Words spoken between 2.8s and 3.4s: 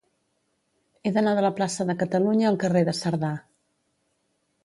de Cerdà.